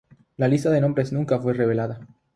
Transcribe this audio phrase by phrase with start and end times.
[0.35, 2.07] La lista de nombres nunca fue revelada.